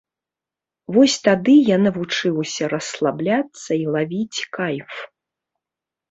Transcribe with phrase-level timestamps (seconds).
[0.93, 4.95] Вось тады я навучыўся расслабляцца і лавіць кайф.